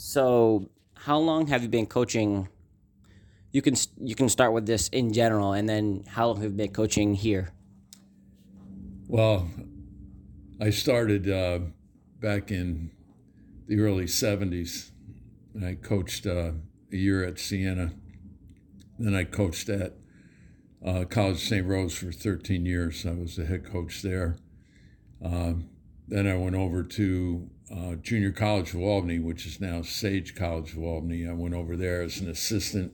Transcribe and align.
So, 0.00 0.70
how 0.94 1.18
long 1.18 1.48
have 1.48 1.64
you 1.64 1.68
been 1.68 1.86
coaching? 1.86 2.46
You 3.50 3.60
can 3.62 3.74
you 4.00 4.14
can 4.14 4.28
start 4.28 4.52
with 4.52 4.64
this 4.64 4.86
in 4.90 5.12
general, 5.12 5.54
and 5.54 5.68
then 5.68 6.04
how 6.06 6.28
long 6.28 6.36
have 6.36 6.52
you 6.52 6.56
been 6.56 6.72
coaching 6.72 7.14
here? 7.14 7.50
Well, 9.08 9.50
I 10.60 10.70
started 10.70 11.28
uh, 11.28 11.58
back 12.20 12.52
in 12.52 12.92
the 13.66 13.80
early 13.80 14.04
'70s. 14.04 14.92
I 15.60 15.74
coached 15.74 16.28
uh, 16.28 16.52
a 16.92 16.96
year 16.96 17.24
at 17.24 17.40
Siena. 17.40 17.90
Then 19.00 19.16
I 19.16 19.24
coached 19.24 19.68
at 19.68 19.94
uh, 20.86 21.06
College 21.10 21.40
St. 21.40 21.66
Rose 21.66 21.94
for 21.94 22.12
13 22.12 22.64
years. 22.64 23.04
I 23.04 23.14
was 23.14 23.34
the 23.34 23.46
head 23.46 23.64
coach 23.64 24.02
there. 24.02 24.36
Um, 25.20 25.70
then 26.08 26.26
I 26.26 26.36
went 26.36 26.56
over 26.56 26.82
to 26.82 27.50
uh, 27.70 27.94
Junior 27.96 28.32
College 28.32 28.72
of 28.72 28.80
Albany, 28.80 29.18
which 29.18 29.46
is 29.46 29.60
now 29.60 29.82
Sage 29.82 30.34
College 30.34 30.72
of 30.72 30.82
Albany. 30.82 31.28
I 31.28 31.34
went 31.34 31.54
over 31.54 31.76
there 31.76 32.00
as 32.00 32.18
an 32.20 32.30
assistant 32.30 32.92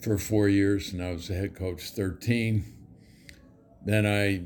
for 0.00 0.16
four 0.16 0.48
years, 0.48 0.92
and 0.92 1.02
I 1.02 1.10
was 1.10 1.26
the 1.26 1.34
head 1.34 1.56
coach 1.56 1.90
13. 1.90 2.64
Then 3.84 4.06
I 4.06 4.44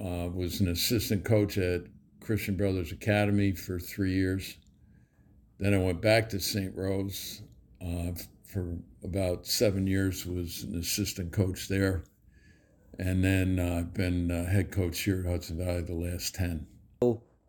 uh, 0.00 0.28
was 0.28 0.60
an 0.60 0.68
assistant 0.68 1.24
coach 1.24 1.56
at 1.56 1.82
Christian 2.20 2.56
Brothers 2.56 2.92
Academy 2.92 3.52
for 3.52 3.78
three 3.78 4.12
years. 4.12 4.58
Then 5.58 5.74
I 5.74 5.78
went 5.78 6.02
back 6.02 6.28
to 6.30 6.40
St. 6.40 6.74
Rose 6.76 7.42
uh, 7.82 8.12
for 8.44 8.76
about 9.02 9.46
seven 9.46 9.86
years, 9.86 10.26
was 10.26 10.64
an 10.64 10.78
assistant 10.78 11.32
coach 11.32 11.68
there. 11.68 12.04
And 12.98 13.24
then 13.24 13.58
uh, 13.58 13.78
I've 13.78 13.94
been 13.94 14.30
uh, 14.30 14.44
head 14.44 14.70
coach 14.70 15.00
here 15.00 15.20
at 15.20 15.26
Hudson 15.26 15.56
Valley 15.56 15.82
the 15.82 15.94
last 15.94 16.34
10. 16.34 16.66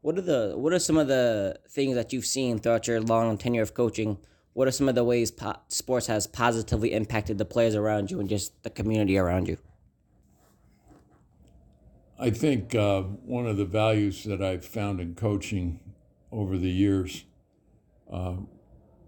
What 0.01 0.17
are 0.17 0.21
the 0.21 0.53
what 0.55 0.73
are 0.73 0.79
some 0.79 0.97
of 0.97 1.07
the 1.07 1.59
things 1.69 1.93
that 1.95 2.11
you've 2.11 2.25
seen 2.25 2.57
throughout 2.57 2.87
your 2.87 2.99
long 2.99 3.37
tenure 3.37 3.61
of 3.61 3.75
coaching? 3.75 4.17
What 4.53 4.67
are 4.67 4.71
some 4.71 4.89
of 4.89 4.95
the 4.95 5.03
ways 5.03 5.29
po- 5.29 5.59
sports 5.67 6.07
has 6.07 6.25
positively 6.25 6.91
impacted 6.91 7.37
the 7.37 7.45
players 7.45 7.75
around 7.75 8.09
you 8.09 8.19
and 8.19 8.27
just 8.27 8.63
the 8.63 8.71
community 8.71 9.17
around 9.17 9.47
you? 9.47 9.57
I 12.19 12.31
think 12.31 12.75
uh, 12.75 13.03
one 13.03 13.45
of 13.45 13.57
the 13.57 13.65
values 13.65 14.23
that 14.23 14.41
I've 14.41 14.65
found 14.65 14.99
in 14.99 15.15
coaching 15.15 15.79
over 16.31 16.57
the 16.57 16.69
years 16.69 17.23
uh, 18.11 18.37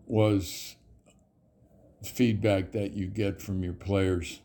was 0.06 0.76
feedback 2.04 2.72
that 2.72 2.94
you 2.94 3.08
get 3.08 3.42
from 3.42 3.64
your 3.64 3.74
players 3.74 4.42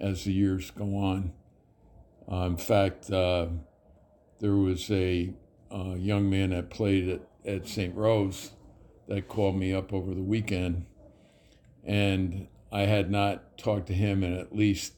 as 0.00 0.24
the 0.24 0.32
years 0.32 0.70
go 0.70 0.96
on. 0.96 1.32
Uh, 2.30 2.46
in 2.46 2.56
fact, 2.56 3.10
uh, 3.10 3.46
there 4.40 4.54
was 4.54 4.90
a 4.90 5.32
uh, 5.72 5.94
young 5.94 6.30
man 6.30 6.50
that 6.50 6.70
played 6.70 7.08
at, 7.08 7.20
at 7.44 7.68
St. 7.68 7.94
Rose 7.94 8.52
that 9.08 9.28
called 9.28 9.56
me 9.56 9.72
up 9.72 9.92
over 9.92 10.14
the 10.14 10.22
weekend, 10.22 10.86
and 11.84 12.46
I 12.70 12.82
had 12.82 13.10
not 13.10 13.56
talked 13.56 13.86
to 13.86 13.94
him 13.94 14.22
in 14.22 14.34
at 14.34 14.54
least 14.54 14.94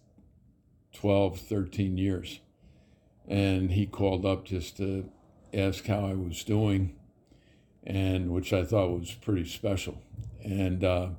12, 0.94 1.38
13 1.38 1.96
years. 1.96 2.40
And 3.28 3.70
he 3.70 3.86
called 3.86 4.26
up 4.26 4.44
just 4.44 4.76
to 4.78 5.08
ask 5.54 5.86
how 5.86 6.00
I 6.00 6.14
was 6.14 6.42
doing, 6.42 6.96
and 7.84 8.30
which 8.30 8.52
I 8.52 8.64
thought 8.64 8.90
was 8.90 9.12
pretty 9.14 9.44
special. 9.44 10.02
And 10.42 10.82
uh, 10.82 11.10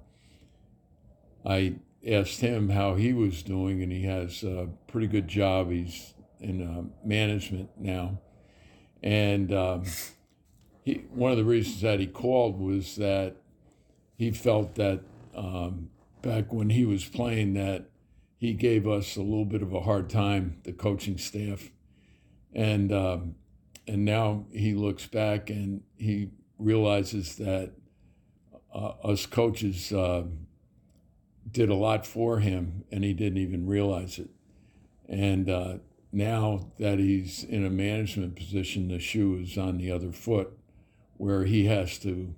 I 1.45 1.75
asked 2.05 2.41
him 2.41 2.69
how 2.69 2.95
he 2.95 3.13
was 3.13 3.43
doing, 3.43 3.81
and 3.81 3.91
he 3.91 4.03
has 4.03 4.43
a 4.43 4.67
pretty 4.87 5.07
good 5.07 5.29
job. 5.29 5.71
He's 5.71 6.13
in 6.41 6.61
uh, 6.61 7.07
management 7.07 7.69
now 7.77 8.19
and 9.01 9.53
um, 9.53 9.83
he, 10.83 11.05
one 11.13 11.31
of 11.31 11.37
the 11.37 11.43
reasons 11.43 11.81
that 11.81 11.99
he 11.99 12.07
called 12.07 12.59
was 12.59 12.95
that 12.95 13.35
he 14.15 14.31
felt 14.31 14.75
that 14.75 15.01
um, 15.35 15.89
back 16.21 16.51
when 16.53 16.69
he 16.69 16.85
was 16.85 17.05
playing 17.05 17.53
that 17.53 17.85
he 18.37 18.53
gave 18.53 18.87
us 18.87 19.15
a 19.15 19.21
little 19.21 19.45
bit 19.45 19.61
of 19.61 19.73
a 19.73 19.81
hard 19.81 20.09
time, 20.09 20.59
the 20.63 20.73
coaching 20.73 21.17
staff, 21.17 21.69
and 22.53 22.91
um, 22.91 23.35
and 23.87 24.03
now 24.03 24.45
he 24.51 24.73
looks 24.73 25.05
back 25.05 25.49
and 25.49 25.83
he 25.97 26.29
realizes 26.57 27.35
that 27.35 27.71
uh, 28.73 28.93
us 29.03 29.25
coaches 29.25 29.91
uh, 29.91 30.23
did 31.51 31.69
a 31.69 31.75
lot 31.75 32.05
for 32.05 32.39
him, 32.39 32.83
and 32.91 33.03
he 33.03 33.13
didn't 33.13 33.37
even 33.37 33.67
realize 33.67 34.17
it, 34.17 34.29
and 35.07 35.47
uh, 35.49 35.75
now 36.11 36.71
that 36.77 36.99
he's 36.99 37.43
in 37.43 37.65
a 37.65 37.69
management 37.69 38.35
position, 38.35 38.89
the 38.89 38.99
shoe 38.99 39.39
is 39.41 39.57
on 39.57 39.77
the 39.77 39.91
other 39.91 40.11
foot, 40.11 40.51
where 41.17 41.45
he 41.45 41.65
has 41.65 41.97
to 41.99 42.35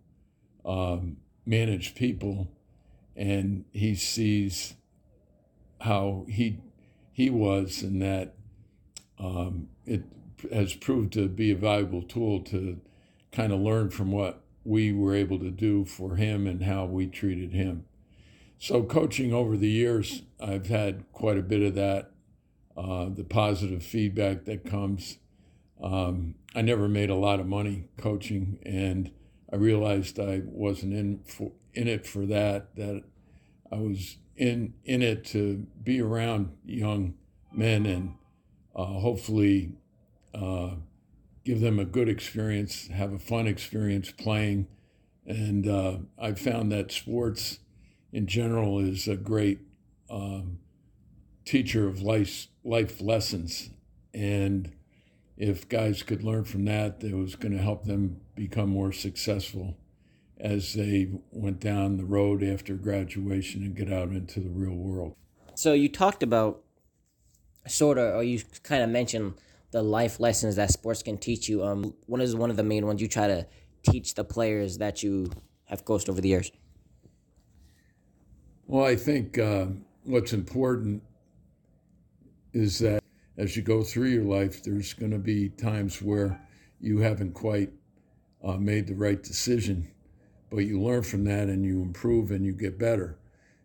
um, 0.66 1.18
manage 1.46 1.96
people, 1.96 2.52
and 3.16 3.66
he 3.72 3.96
sees 3.96 4.76
how 5.82 6.26
he 6.30 6.60
he 7.12 7.30
was, 7.30 7.82
and 7.82 8.02
that 8.02 8.36
um, 9.20 9.70
it 9.86 10.04
has 10.52 10.74
proved 10.74 11.14
to 11.14 11.28
be 11.28 11.52
a 11.52 11.56
valuable 11.56 12.02
tool 12.02 12.42
to 12.42 12.80
kind 13.32 13.52
of 13.52 13.60
learn 13.60 13.90
from 13.90 14.12
what 14.12 14.42
we 14.64 14.92
were 14.92 15.16
able 15.16 15.40
to 15.40 15.52
do 15.52 15.86
for 15.86 16.16
him 16.16 16.48
and 16.48 16.64
how 16.64 16.86
we 16.86 17.08
treated 17.08 17.54
him. 17.54 17.86
So, 18.60 18.84
coaching 18.84 19.34
over 19.34 19.58
the 19.58 19.70
years, 19.70 20.24
I've 20.40 20.68
had 20.68 21.12
quite 21.12 21.38
a 21.38 21.44
bit 21.44 21.62
of 21.62 21.76
that 21.76 22.13
uh, 22.76 23.10
the 23.10 23.24
positive 23.24 23.84
feedback 23.84 24.46
that 24.46 24.66
comes. 24.66 25.18
Um, 25.82 26.36
I 26.56 26.62
never 26.62 26.88
made 26.88 27.10
a 27.10 27.16
lot 27.16 27.40
of 27.40 27.48
money 27.48 27.86
coaching, 27.98 28.60
and 28.66 29.12
I 29.52 29.58
realized 29.58 30.20
I 30.20 30.42
wasn't 30.46 30.94
in 30.94 31.20
for, 31.26 31.52
in 31.74 31.88
it 31.88 32.08
for 32.08 32.26
that. 32.26 32.76
That 32.76 33.04
I 33.72 33.76
was 33.76 34.18
in 34.36 34.74
in 34.86 35.02
it 35.02 35.26
to 35.26 35.68
be 35.84 36.02
around 36.02 36.56
young 36.66 37.16
men 37.52 37.86
and 37.86 38.16
uh, 38.76 38.86
hopefully 38.86 39.74
uh, 40.34 40.72
give 41.46 41.60
them 41.60 41.80
a 41.80 41.86
good 41.86 42.10
experience, 42.10 42.88
have 42.88 43.14
a 43.14 43.20
fun 43.20 43.46
experience 43.48 44.12
playing, 44.12 44.68
and 45.26 45.68
uh, 45.68 45.98
I 46.20 46.34
found 46.34 46.72
that 46.72 46.92
sports 46.92 47.60
in 48.12 48.28
general 48.28 48.80
is 48.80 49.08
a 49.08 49.16
great 49.16 49.60
um, 50.10 50.60
teacher 51.46 51.88
of 51.88 52.02
life 52.02 52.48
life 52.64 53.02
lessons, 53.02 53.70
and 54.14 54.72
if 55.38 55.68
guys 55.68 56.04
could 56.04 56.24
learn 56.24 56.44
from 56.44 56.66
that, 56.66 57.04
it 57.04 57.16
was 57.16 57.36
going 57.36 57.52
to 57.52 57.62
help 57.62 57.86
them 57.86 58.22
become 58.36 58.70
more 58.70 58.92
successful 58.92 59.76
as 60.40 60.74
they 60.74 61.10
went 61.32 61.60
down 61.60 61.98
the 61.98 62.06
road 62.06 62.44
after 62.44 62.76
graduation 62.76 63.64
and 63.64 63.76
get 63.76 63.92
out 63.92 64.10
into 64.10 64.40
the 64.40 64.50
real 64.50 64.76
world. 64.76 65.16
So 65.56 65.74
you 65.74 65.90
talked 65.90 66.24
about 66.24 66.64
sort 67.68 67.98
of, 67.98 68.16
or 68.16 68.24
you 68.24 68.42
kind 68.64 68.84
of 68.84 68.90
mentioned 68.90 69.36
the 69.72 69.82
life 69.82 70.20
lessons 70.20 70.56
that 70.56 70.72
sports 70.72 71.02
can 71.02 71.18
teach 71.18 71.48
you. 71.48 71.64
Um, 71.64 71.94
what 72.06 72.22
is 72.22 72.36
one 72.36 72.50
of 72.50 72.58
the 72.58 72.64
main 72.64 72.86
ones 72.86 73.02
you 73.02 73.08
try 73.08 73.28
to 73.28 73.48
teach 73.90 74.16
the 74.16 74.24
players 74.24 74.78
that 74.78 75.02
you 75.02 75.32
have 75.66 75.86
coached 75.86 76.10
over 76.10 76.22
the 76.22 76.30
years? 76.30 76.52
Well, 78.68 78.86
I 78.86 78.96
think 78.96 79.38
uh, 79.38 79.68
what's 80.04 80.34
important 80.34 81.04
is 82.54 82.80
that 82.80 83.04
as 83.38 83.56
you 83.56 83.64
go 83.64 83.84
through 83.84 84.10
your 84.10 84.24
life, 84.24 84.64
there's 84.64 84.94
going 84.94 85.12
to 85.12 85.20
be 85.20 85.50
times 85.50 86.02
where 86.02 86.40
you 86.80 87.00
haven't 87.00 87.34
quite 87.34 87.72
uh, 88.44 88.58
made 88.58 88.88
the 88.88 88.96
right 88.96 89.22
decision, 89.22 89.90
but 90.52 90.60
you 90.60 90.80
learn 90.80 91.04
from 91.04 91.24
that 91.26 91.48
and 91.48 91.66
you 91.66 91.82
improve 91.82 92.32
and 92.32 92.46
you 92.46 92.54
get 92.54 92.78
better. 92.78 93.18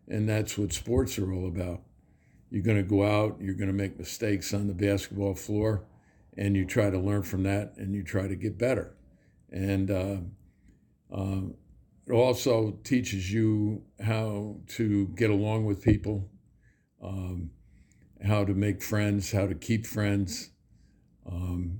And 0.07 0.27
that's 0.27 0.57
what 0.57 0.73
sports 0.73 1.19
are 1.19 1.31
all 1.31 1.47
about. 1.47 1.81
You're 2.49 2.63
going 2.63 2.77
to 2.77 2.83
go 2.83 3.03
out, 3.03 3.37
you're 3.39 3.53
going 3.53 3.67
to 3.67 3.73
make 3.73 3.99
mistakes 3.99 4.53
on 4.53 4.67
the 4.67 4.73
basketball 4.73 5.35
floor, 5.35 5.83
and 6.35 6.55
you 6.55 6.65
try 6.65 6.89
to 6.89 6.97
learn 6.97 7.21
from 7.21 7.43
that 7.43 7.73
and 7.77 7.93
you 7.93 8.01
try 8.03 8.27
to 8.27 8.35
get 8.35 8.57
better. 8.57 8.95
And 9.51 9.91
uh, 9.91 10.17
uh, 11.15 11.41
it 12.07 12.13
also 12.13 12.79
teaches 12.83 13.31
you 13.31 13.83
how 14.03 14.55
to 14.69 15.07
get 15.09 15.29
along 15.29 15.65
with 15.65 15.83
people. 15.83 16.27
Um, 17.03 17.51
how 18.25 18.43
to 18.43 18.53
make 18.53 18.81
friends, 18.81 19.31
how 19.31 19.47
to 19.47 19.55
keep 19.55 19.85
friends, 19.85 20.49
um, 21.29 21.79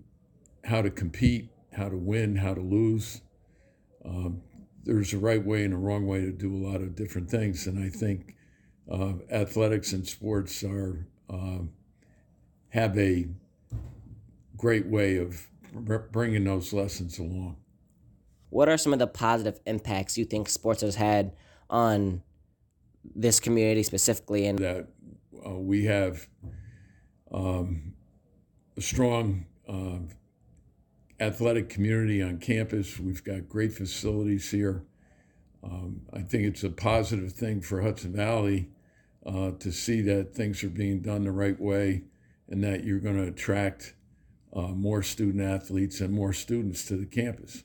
how 0.63 0.81
to 0.81 0.89
compete, 0.89 1.49
how 1.73 1.89
to 1.89 1.97
win, 1.97 2.35
how 2.37 2.53
to 2.53 2.61
lose. 2.61 3.21
Um, 4.05 4.41
there's 4.83 5.13
a 5.13 5.17
right 5.17 5.43
way 5.43 5.63
and 5.63 5.73
a 5.73 5.77
wrong 5.77 6.07
way 6.07 6.21
to 6.21 6.31
do 6.31 6.55
a 6.55 6.61
lot 6.65 6.81
of 6.81 6.95
different 6.95 7.29
things, 7.29 7.67
and 7.67 7.83
I 7.83 7.89
think 7.89 8.35
uh, 8.91 9.13
athletics 9.29 9.93
and 9.93 10.07
sports 10.07 10.63
are 10.63 11.05
uh, 11.29 11.59
have 12.69 12.97
a 12.97 13.27
great 14.57 14.87
way 14.87 15.17
of 15.17 15.47
bringing 16.11 16.43
those 16.43 16.73
lessons 16.73 17.19
along. 17.19 17.57
What 18.49 18.67
are 18.67 18.77
some 18.77 18.93
of 18.93 18.99
the 18.99 19.07
positive 19.07 19.59
impacts 19.65 20.17
you 20.17 20.25
think 20.25 20.49
sports 20.49 20.81
has 20.81 20.95
had 20.95 21.33
on 21.69 22.23
this 23.15 23.39
community 23.39 23.83
specifically? 23.83 24.47
And 24.47 24.59
that 24.59 24.87
uh, 25.45 25.51
we 25.51 25.85
have 25.85 26.27
um, 27.31 27.93
a 28.77 28.81
strong 28.81 29.45
uh, 29.67 29.99
athletic 31.19 31.69
community 31.69 32.21
on 32.21 32.37
campus. 32.37 32.99
We've 32.99 33.23
got 33.23 33.47
great 33.47 33.73
facilities 33.73 34.49
here. 34.51 34.85
um, 35.63 36.01
I 36.13 36.21
think 36.21 36.45
it's 36.45 36.63
a 36.63 36.69
positive 36.69 37.33
thing 37.33 37.61
for 37.61 37.81
Hudson 37.81 38.13
Valley 38.13 38.69
uh, 39.25 39.51
to 39.59 39.71
see 39.71 40.01
that 40.01 40.33
things 40.33 40.63
are 40.63 40.69
being 40.69 41.01
done 41.01 41.25
the 41.25 41.31
right 41.31 41.59
way 41.59 42.03
and 42.47 42.63
that 42.63 42.83
you're 42.83 42.99
going 42.99 43.17
to 43.17 43.27
attract 43.27 43.93
uh, 44.53 44.69
more 44.69 45.03
student 45.03 45.43
athletes 45.43 46.01
and 46.01 46.13
more 46.13 46.33
students 46.33 46.85
to 46.85 46.95
the 46.95 47.05
campus. 47.05 47.63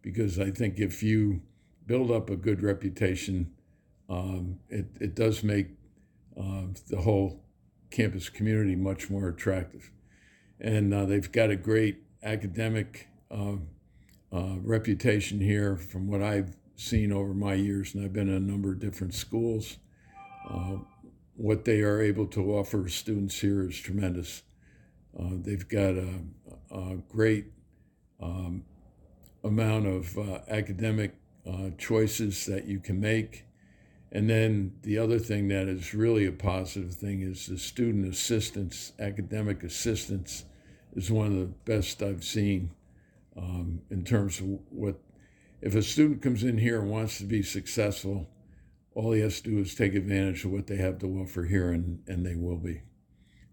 Because 0.00 0.38
I 0.38 0.50
think 0.50 0.78
if 0.78 1.02
you 1.02 1.42
build 1.86 2.10
up 2.10 2.30
a 2.30 2.36
good 2.36 2.62
reputation, 2.62 3.52
um, 4.08 4.58
it, 4.68 4.86
it 5.00 5.14
does 5.14 5.42
make 5.42 5.68
uh, 6.38 6.66
the 6.88 7.00
whole 7.02 7.44
campus 7.90 8.28
community 8.28 8.74
much 8.74 9.10
more 9.10 9.28
attractive. 9.28 9.90
And 10.60 10.92
uh, 10.94 11.04
they've 11.06 11.30
got 11.30 11.50
a 11.50 11.56
great 11.56 11.98
academic 12.22 13.08
uh, 13.30 13.56
uh, 14.32 14.56
reputation 14.62 15.40
here 15.40 15.76
from 15.76 16.06
what 16.06 16.22
I've 16.22 16.56
seen 16.76 17.12
over 17.12 17.34
my 17.34 17.54
years, 17.54 17.94
and 17.94 18.04
I've 18.04 18.12
been 18.12 18.28
in 18.28 18.34
a 18.34 18.40
number 18.40 18.72
of 18.72 18.80
different 18.80 19.14
schools. 19.14 19.78
Uh, 20.48 20.78
what 21.36 21.64
they 21.64 21.80
are 21.80 22.00
able 22.00 22.26
to 22.28 22.54
offer 22.54 22.88
students 22.88 23.40
here 23.40 23.68
is 23.68 23.78
tremendous. 23.78 24.42
Uh, 25.18 25.30
they've 25.32 25.68
got 25.68 25.94
a, 25.94 26.20
a 26.70 26.96
great 27.08 27.46
um, 28.20 28.64
amount 29.44 29.86
of 29.86 30.16
uh, 30.18 30.38
academic 30.48 31.14
uh, 31.46 31.70
choices 31.78 32.46
that 32.46 32.66
you 32.66 32.78
can 32.78 33.00
make. 33.00 33.44
And 34.14 34.28
then 34.28 34.74
the 34.82 34.98
other 34.98 35.18
thing 35.18 35.48
that 35.48 35.68
is 35.68 35.94
really 35.94 36.26
a 36.26 36.32
positive 36.32 36.94
thing 36.94 37.22
is 37.22 37.46
the 37.46 37.58
student 37.58 38.06
assistance, 38.06 38.92
academic 39.00 39.64
assistance 39.64 40.44
is 40.94 41.10
one 41.10 41.28
of 41.28 41.34
the 41.34 41.46
best 41.64 42.02
I've 42.02 42.22
seen 42.22 42.72
um, 43.38 43.80
in 43.90 44.04
terms 44.04 44.38
of 44.38 44.58
what, 44.68 44.96
if 45.62 45.74
a 45.74 45.82
student 45.82 46.20
comes 46.20 46.44
in 46.44 46.58
here 46.58 46.82
and 46.82 46.90
wants 46.90 47.16
to 47.18 47.24
be 47.24 47.42
successful, 47.42 48.28
all 48.94 49.12
he 49.12 49.22
has 49.22 49.40
to 49.40 49.50
do 49.50 49.58
is 49.58 49.74
take 49.74 49.94
advantage 49.94 50.44
of 50.44 50.50
what 50.50 50.66
they 50.66 50.76
have 50.76 50.98
to 50.98 51.06
offer 51.18 51.44
here, 51.44 51.70
and, 51.70 52.02
and 52.06 52.26
they 52.26 52.34
will 52.34 52.58
be. 52.58 52.82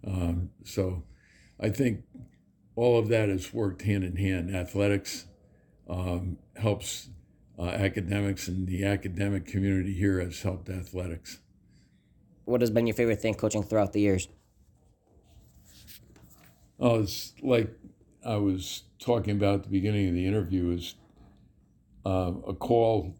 Um, 0.05 0.49
so 0.65 1.03
I 1.57 1.69
think 1.69 2.03
all 2.75 2.99
of 2.99 3.07
that 3.07 3.29
has 3.29 3.53
worked 3.53 3.83
hand 3.83 4.03
in 4.03 4.17
hand. 4.17 4.53
Athletics 4.53 5.25
um, 5.87 6.37
helps 6.57 7.09
uh, 7.59 7.65
academics, 7.65 8.47
and 8.47 8.67
the 8.67 8.85
academic 8.85 9.45
community 9.45 9.93
here 9.93 10.19
has 10.21 10.41
helped 10.41 10.69
athletics. 10.69 11.39
What 12.45 12.61
has 12.61 12.71
been 12.71 12.87
your 12.87 12.95
favorite 12.95 13.21
thing 13.21 13.35
coaching 13.35 13.63
throughout 13.63 13.93
the 13.93 13.99
years? 13.99 14.29
Oh, 16.79 17.01
it's 17.01 17.33
like 17.43 17.69
I 18.25 18.37
was 18.37 18.83
talking 18.99 19.35
about 19.35 19.55
at 19.55 19.63
the 19.63 19.69
beginning 19.69 20.07
of 20.07 20.13
the 20.13 20.25
interview 20.25 20.71
is 20.71 20.95
uh, 22.05 22.31
a 22.47 22.53
call 22.53 23.15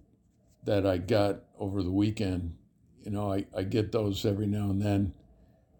that 0.64 0.86
I 0.86 0.98
got 0.98 1.42
over 1.60 1.84
the 1.84 1.92
weekend. 1.92 2.56
You 3.04 3.12
know, 3.12 3.34
I, 3.34 3.46
I 3.56 3.64
get 3.64 3.92
those 3.92 4.26
every 4.26 4.48
now 4.48 4.70
and 4.70 4.82
then. 4.82 5.14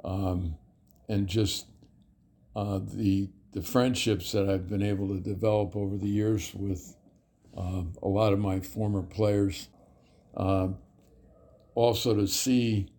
Um, 0.04 0.56
and 1.08 1.28
just 1.28 1.68
uh, 2.56 2.80
the, 2.84 3.30
the 3.54 3.62
friendships 3.62 4.32
that 4.34 4.50
I've 4.50 4.68
been 4.70 4.84
able 4.84 5.08
to 5.10 5.20
develop 5.20 5.76
over 5.76 5.98
the 5.98 6.08
years 6.08 6.54
with 6.54 6.96
uh, 7.60 7.84
a 8.02 8.08
lot 8.08 8.34
of 8.34 8.40
my 8.40 8.60
former 8.60 9.02
players. 9.02 9.68
Uh, 10.36 10.70
also, 11.76 12.16
to 12.16 12.28
see 12.28 12.92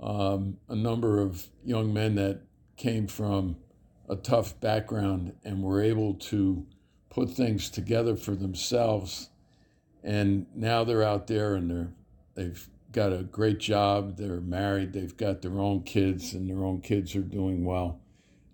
um, 0.00 0.56
a 0.68 0.74
number 0.74 1.20
of 1.20 1.46
young 1.64 1.92
men 1.92 2.14
that 2.14 2.40
came 2.76 3.06
from 3.06 3.56
a 4.08 4.16
tough 4.16 4.58
background 4.60 5.34
and 5.44 5.62
were 5.62 5.82
able 5.82 6.14
to 6.14 6.66
put 7.10 7.30
things 7.30 7.68
together 7.68 8.16
for 8.16 8.34
themselves 8.34 9.30
and 10.02 10.46
now 10.54 10.84
they're 10.84 11.02
out 11.02 11.26
there 11.26 11.54
and 11.54 11.70
they're 11.70 11.92
they've 12.34 12.68
got 12.92 13.12
a 13.12 13.22
great 13.22 13.58
job. 13.58 14.16
They're 14.16 14.40
married. 14.40 14.92
They've 14.92 15.16
got 15.16 15.42
their 15.42 15.60
own 15.60 15.82
kids, 15.82 16.32
and 16.32 16.48
their 16.48 16.64
own 16.64 16.80
kids 16.80 17.14
are 17.14 17.20
doing 17.20 17.64
well. 17.64 18.00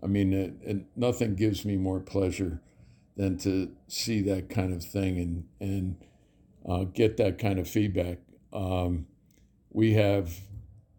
I 0.03 0.07
mean, 0.07 0.33
it, 0.33 0.55
it, 0.63 0.85
nothing 0.95 1.35
gives 1.35 1.65
me 1.65 1.77
more 1.77 2.01
pleasure 2.01 2.61
than 3.17 3.39
to 3.39 3.71
see 3.89 4.21
that 4.23 4.51
kind 4.51 4.73
of 4.73 4.85
thing 4.85 5.19
and 5.19 5.45
and 5.61 5.97
uh, 6.69 6.85
get 6.85 7.17
that 7.17 7.39
kind 7.39 7.59
of 7.59 7.69
feedback. 7.69 8.19
Um, 8.53 9.07
we 9.71 9.95
have 9.95 10.33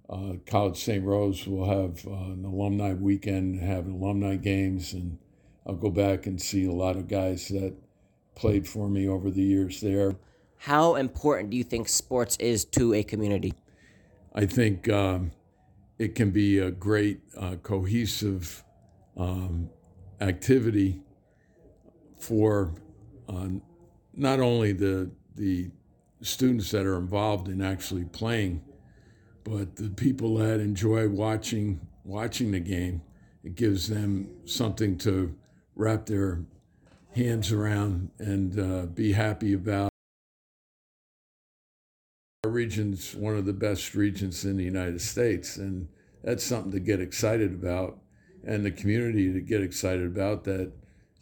uh, 0.09 0.33
College 0.45 0.77
St. 0.77 1.03
Rose 1.03 1.45
will 1.45 1.65
have 1.65 2.07
uh, 2.07 2.11
an 2.11 2.45
alumni 2.45 2.93
weekend, 2.93 3.59
have 3.59 3.87
alumni 3.87 4.35
games, 4.37 4.93
and 4.93 5.17
I'll 5.65 5.75
go 5.75 5.89
back 5.89 6.25
and 6.25 6.41
see 6.41 6.65
a 6.65 6.71
lot 6.71 6.95
of 6.95 7.07
guys 7.07 7.49
that 7.49 7.75
played 8.35 8.67
for 8.67 8.87
me 8.87 9.07
over 9.07 9.29
the 9.29 9.41
years 9.41 9.81
there. 9.81 10.15
How 10.57 10.95
important 10.95 11.49
do 11.49 11.57
you 11.57 11.63
think 11.63 11.89
sports 11.89 12.37
is 12.37 12.63
to 12.65 12.93
a 12.93 13.03
community? 13.03 13.53
I 14.33 14.45
think 14.45 14.87
um, 14.87 15.31
it 15.99 16.15
can 16.15 16.31
be 16.31 16.59
a 16.59 16.71
great 16.71 17.19
uh, 17.37 17.55
cohesive 17.61 18.63
um, 19.17 19.69
activity 20.21 21.01
for 22.17 22.73
uh, 23.29 23.47
not 24.13 24.39
only 24.39 24.73
the 24.73 25.11
the 25.35 25.69
students 26.21 26.71
that 26.71 26.85
are 26.85 26.97
involved 26.97 27.47
in 27.47 27.61
actually 27.61 28.05
playing, 28.05 28.61
but 29.43 29.75
the 29.75 29.89
people 29.89 30.35
that 30.37 30.59
enjoy 30.59 31.07
watching 31.07 31.79
watching 32.03 32.51
the 32.51 32.59
game. 32.59 33.01
It 33.43 33.55
gives 33.55 33.87
them 33.87 34.29
something 34.45 34.97
to 34.99 35.35
wrap 35.75 36.05
their 36.07 36.43
hands 37.15 37.51
around 37.51 38.11
and 38.19 38.59
uh, 38.59 38.85
be 38.87 39.13
happy 39.13 39.53
about. 39.53 39.89
Our 42.43 42.51
region's 42.51 43.15
one 43.15 43.35
of 43.35 43.45
the 43.45 43.53
best 43.53 43.93
regions 43.95 44.43
in 44.45 44.57
the 44.57 44.63
United 44.63 45.01
States, 45.01 45.57
and 45.57 45.87
that's 46.23 46.43
something 46.43 46.71
to 46.71 46.79
get 46.79 46.99
excited 46.99 47.53
about, 47.53 47.99
and 48.45 48.65
the 48.65 48.71
community 48.71 49.31
to 49.31 49.41
get 49.41 49.61
excited 49.61 50.05
about 50.05 50.43
that 50.45 50.71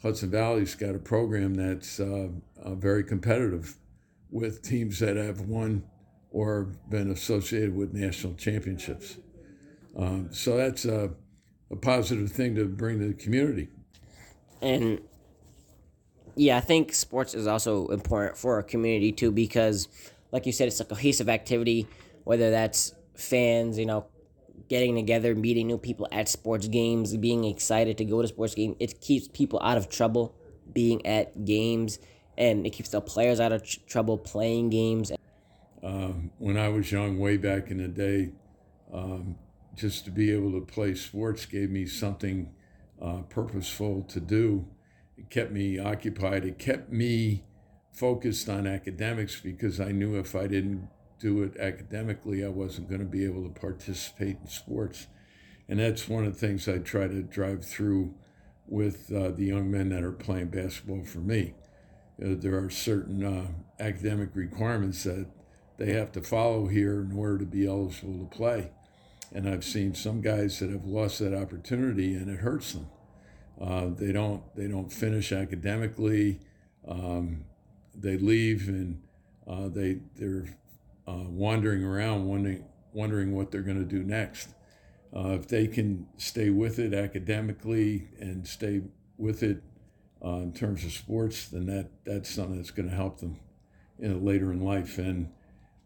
Hudson 0.01 0.29
Valley's 0.29 0.75
got 0.75 0.95
a 0.95 0.99
program 0.99 1.55
that's 1.55 1.99
uh, 1.99 2.29
uh, 2.61 2.75
very 2.75 3.03
competitive 3.03 3.75
with 4.29 4.61
teams 4.61 4.99
that 4.99 5.15
have 5.15 5.41
won 5.41 5.83
or 6.31 6.63
been 6.89 7.11
associated 7.11 7.75
with 7.75 7.93
national 7.93 8.33
championships. 8.35 9.17
Um, 9.97 10.29
so 10.31 10.57
that's 10.57 10.85
a, 10.85 11.11
a 11.71 11.75
positive 11.75 12.31
thing 12.31 12.55
to 12.55 12.65
bring 12.65 12.99
to 12.99 13.07
the 13.07 13.13
community. 13.13 13.69
And 14.61 15.01
yeah, 16.35 16.57
I 16.57 16.61
think 16.61 16.93
sports 16.93 17.33
is 17.33 17.47
also 17.47 17.87
important 17.87 18.37
for 18.37 18.55
our 18.55 18.63
community 18.63 19.11
too 19.11 19.31
because 19.31 19.87
like 20.31 20.45
you 20.45 20.51
said, 20.51 20.67
it's 20.67 20.81
a 20.81 20.85
cohesive 20.85 21.29
activity, 21.29 21.87
whether 22.25 22.51
that's 22.51 22.93
fans, 23.15 23.79
you 23.79 23.85
know, 23.85 24.05
getting 24.67 24.95
together, 24.95 25.35
meeting 25.35 25.67
new 25.67 25.77
people 25.77 26.07
at 26.11 26.27
sports 26.29 26.67
games, 26.67 27.15
being 27.17 27.43
excited 27.45 27.97
to 27.97 28.05
go 28.05 28.21
to 28.21 28.27
sports 28.27 28.55
game. 28.55 28.75
It 28.79 29.01
keeps 29.01 29.27
people 29.27 29.59
out 29.61 29.77
of 29.77 29.89
trouble 29.89 30.35
being 30.73 31.05
at 31.05 31.45
games, 31.45 31.99
and 32.37 32.65
it 32.65 32.71
keeps 32.71 32.89
the 32.89 33.01
players 33.01 33.39
out 33.39 33.51
of 33.51 33.63
tr- 33.63 33.79
trouble 33.87 34.17
playing 34.17 34.69
games. 34.69 35.11
Um, 35.83 36.31
when 36.39 36.57
I 36.57 36.69
was 36.69 36.91
young, 36.91 37.19
way 37.19 37.37
back 37.37 37.69
in 37.69 37.77
the 37.77 37.87
day, 37.87 38.31
um, 38.91 39.35
just 39.75 40.05
to 40.05 40.11
be 40.11 40.31
able 40.31 40.51
to 40.53 40.61
play 40.61 40.95
sports 40.95 41.45
gave 41.45 41.69
me 41.69 41.85
something 41.85 42.49
uh, 43.01 43.21
purposeful 43.29 44.03
to 44.03 44.19
do. 44.19 44.67
It 45.17 45.29
kept 45.29 45.51
me 45.51 45.77
occupied. 45.77 46.45
It 46.45 46.57
kept 46.57 46.91
me 46.91 47.43
focused 47.91 48.49
on 48.49 48.67
academics 48.67 49.39
because 49.39 49.79
I 49.79 49.91
knew 49.91 50.17
if 50.17 50.35
I 50.35 50.47
didn't 50.47 50.89
do 51.19 51.43
it 51.43 51.57
academically, 51.57 52.43
I 52.43 52.49
wasn't 52.49 52.89
going 52.89 52.99
to 52.99 53.05
be 53.05 53.25
able 53.25 53.43
to 53.43 53.59
participate 53.59 54.37
in 54.41 54.47
sports. 54.47 55.07
And 55.67 55.79
that's 55.79 56.07
one 56.07 56.25
of 56.25 56.33
the 56.33 56.47
things 56.47 56.67
I 56.67 56.77
try 56.77 57.07
to 57.07 57.23
drive 57.23 57.65
through 57.65 58.13
with 58.67 59.11
uh, 59.11 59.31
the 59.31 59.45
young 59.45 59.71
men 59.71 59.89
that 59.89 60.03
are 60.03 60.11
playing 60.11 60.47
basketball 60.47 61.03
for 61.03 61.19
me. 61.19 61.53
Uh, 62.21 62.35
there 62.37 62.57
are 62.57 62.69
certain 62.69 63.23
uh, 63.23 63.47
academic 63.79 64.29
requirements 64.33 65.03
that 65.03 65.27
they 65.77 65.93
have 65.93 66.11
to 66.13 66.21
follow 66.21 66.67
here 66.67 67.01
in 67.01 67.17
order 67.17 67.39
to 67.39 67.45
be 67.45 67.67
eligible 67.67 68.19
to 68.19 68.35
play. 68.35 68.71
And 69.31 69.49
I've 69.49 69.65
seen 69.65 69.93
some 69.93 70.21
guys 70.21 70.59
that 70.59 70.69
have 70.69 70.85
lost 70.85 71.19
that 71.19 71.33
opportunity, 71.33 72.15
and 72.15 72.29
it 72.29 72.39
hurts 72.39 72.73
them. 72.73 72.87
Uh, 73.59 73.87
they 73.89 74.11
don't 74.11 74.43
they 74.55 74.67
don't 74.67 74.91
finish 74.91 75.31
academically. 75.31 76.39
Um, 76.87 77.45
they 77.93 78.17
leave 78.17 78.67
and 78.67 79.01
uh, 79.47 79.69
they 79.69 79.99
they're 80.15 80.57
uh, 81.07 81.23
wandering 81.27 81.83
around, 81.83 82.25
wondering 82.25 82.65
wondering 82.93 83.35
what 83.35 83.51
they're 83.51 83.61
going 83.61 83.77
to 83.77 83.83
do 83.83 84.03
next. 84.03 84.49
Uh, 85.15 85.29
if 85.29 85.47
they 85.47 85.67
can 85.67 86.07
stay 86.17 86.49
with 86.49 86.79
it 86.79 86.93
academically 86.93 88.07
and 88.19 88.47
stay 88.47 88.81
with 89.17 89.43
it 89.43 89.61
uh, 90.23 90.37
in 90.37 90.53
terms 90.53 90.83
of 90.85 90.91
sports, 90.91 91.47
then 91.47 91.65
that 91.65 91.89
that's 92.05 92.29
something 92.29 92.57
that's 92.57 92.71
going 92.71 92.89
to 92.89 92.95
help 92.95 93.19
them 93.19 93.37
in 93.99 94.25
later 94.25 94.51
in 94.51 94.61
life. 94.61 94.97
And 94.97 95.29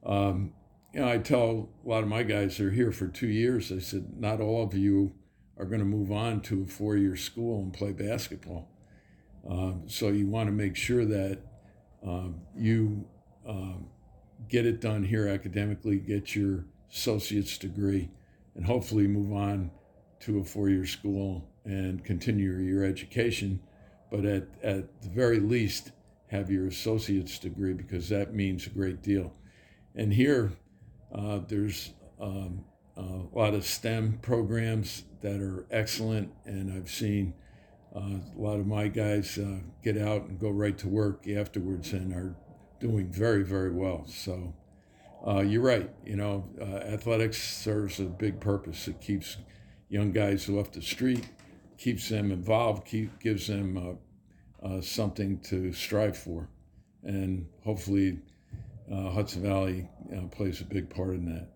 um, 0.05 0.53
you 0.93 1.01
know, 1.01 1.09
I 1.09 1.17
tell 1.17 1.69
a 1.85 1.89
lot 1.89 2.03
of 2.03 2.09
my 2.09 2.23
guys 2.23 2.57
they're 2.57 2.71
here 2.71 2.91
for 2.91 3.07
two 3.07 3.27
years. 3.27 3.71
I 3.71 3.79
said, 3.79 4.19
not 4.19 4.41
all 4.41 4.63
of 4.63 4.73
you 4.73 5.13
are 5.57 5.65
going 5.65 5.79
to 5.79 5.85
move 5.85 6.11
on 6.11 6.41
to 6.41 6.63
a 6.63 6.65
four-year 6.65 7.15
school 7.15 7.61
and 7.61 7.73
play 7.73 7.91
basketball. 7.91 8.69
Uh, 9.49 9.73
so 9.87 10.07
you 10.07 10.27
want 10.27 10.47
to 10.47 10.53
make 10.53 10.75
sure 10.75 11.05
that 11.05 11.39
um, 12.05 12.41
you 12.55 13.05
um, 13.47 13.87
get 14.47 14.65
it 14.65 14.79
done 14.79 15.03
here 15.03 15.27
academically, 15.27 15.97
get 15.97 16.35
your 16.35 16.65
associate's 16.91 17.57
degree, 17.57 18.09
and 18.55 18.65
hopefully 18.65 19.07
move 19.07 19.33
on 19.33 19.71
to 20.21 20.39
a 20.39 20.43
four 20.43 20.69
year 20.69 20.85
school 20.85 21.49
and 21.65 22.03
continue 22.03 22.57
your 22.57 22.83
education. 22.83 23.61
But 24.11 24.25
at, 24.25 24.47
at 24.63 25.01
the 25.01 25.09
very 25.09 25.39
least, 25.39 25.91
have 26.27 26.51
your 26.51 26.67
associate's 26.67 27.39
degree 27.39 27.73
because 27.73 28.09
that 28.09 28.33
means 28.33 28.67
a 28.67 28.69
great 28.69 29.01
deal. 29.01 29.33
And 29.95 30.13
here, 30.13 30.51
uh, 31.13 31.39
there's 31.47 31.93
um, 32.19 32.65
a 32.95 33.23
lot 33.33 33.53
of 33.53 33.65
STEM 33.65 34.19
programs 34.21 35.03
that 35.21 35.41
are 35.41 35.65
excellent, 35.71 36.31
and 36.45 36.71
I've 36.71 36.89
seen 36.89 37.33
uh, 37.95 37.99
a 37.99 38.39
lot 38.39 38.59
of 38.59 38.67
my 38.67 38.87
guys 38.87 39.37
uh, 39.37 39.59
get 39.83 39.97
out 39.97 40.23
and 40.23 40.39
go 40.39 40.49
right 40.49 40.77
to 40.77 40.87
work 40.87 41.27
afterwards 41.27 41.93
and 41.93 42.13
are 42.13 42.35
doing 42.79 43.07
very, 43.09 43.43
very 43.43 43.71
well. 43.71 44.05
So 44.07 44.53
uh, 45.25 45.41
you're 45.41 45.61
right. 45.61 45.89
You 46.05 46.15
know, 46.15 46.49
uh, 46.61 46.63
athletics 46.65 47.41
serves 47.41 47.99
a 47.99 48.03
big 48.03 48.39
purpose. 48.39 48.87
It 48.87 49.01
keeps 49.01 49.37
young 49.89 50.11
guys 50.11 50.49
off 50.49 50.71
the 50.71 50.81
street, 50.81 51.27
keeps 51.77 52.09
them 52.09 52.31
involved, 52.31 52.85
keep, 52.85 53.19
gives 53.19 53.47
them 53.47 53.97
uh, 54.63 54.65
uh, 54.65 54.81
something 54.81 55.39
to 55.39 55.73
strive 55.73 56.17
for. 56.17 56.49
And 57.03 57.47
hopefully, 57.63 58.19
Hudson 58.91 59.41
Valley 59.43 59.87
plays 60.31 60.61
a 60.61 60.65
big 60.65 60.89
part 60.89 61.15
in 61.15 61.25
that. 61.25 61.47